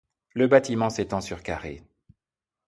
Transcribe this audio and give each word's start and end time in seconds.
Le 0.33 0.47
bâtiment 0.47 0.89
s'étend 0.89 1.21
sur 1.21 1.43
carrés. 1.43 1.83